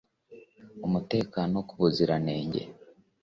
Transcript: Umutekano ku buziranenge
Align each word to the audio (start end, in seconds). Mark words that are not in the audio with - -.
Umutekano 0.87 1.55
ku 1.67 1.73
buziranenge 1.81 2.61